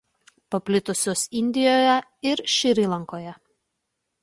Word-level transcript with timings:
Paplitusios 0.53 1.21
Indijoje 1.41 1.99
ir 2.31 2.43
Šri 2.57 2.89
Lankoje. 2.95 3.39